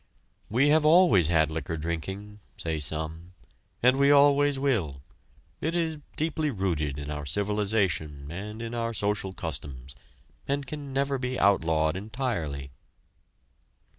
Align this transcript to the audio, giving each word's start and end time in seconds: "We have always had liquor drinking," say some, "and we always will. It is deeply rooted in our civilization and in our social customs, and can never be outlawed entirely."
"We 0.49 0.69
have 0.69 0.83
always 0.83 1.27
had 1.27 1.51
liquor 1.51 1.77
drinking," 1.77 2.39
say 2.57 2.79
some, 2.79 3.33
"and 3.83 3.99
we 3.99 4.09
always 4.09 4.57
will. 4.57 5.03
It 5.61 5.75
is 5.75 5.97
deeply 6.15 6.49
rooted 6.49 6.97
in 6.97 7.11
our 7.11 7.23
civilization 7.23 8.31
and 8.31 8.63
in 8.63 8.73
our 8.73 8.95
social 8.95 9.31
customs, 9.31 9.95
and 10.47 10.65
can 10.65 10.91
never 10.91 11.19
be 11.19 11.37
outlawed 11.39 11.95
entirely." 11.95 12.71